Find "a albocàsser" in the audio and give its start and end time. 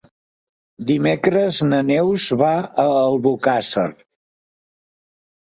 2.85-3.87